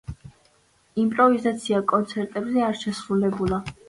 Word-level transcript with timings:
იმპროვიზაცია 1.03 1.81
კონცერტებზე 1.91 2.65
არ 2.69 2.81
შესრულებულა. 2.81 3.61